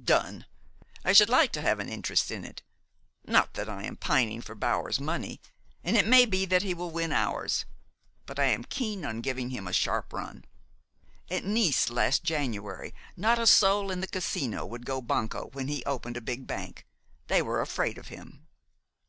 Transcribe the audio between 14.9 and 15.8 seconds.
Banco when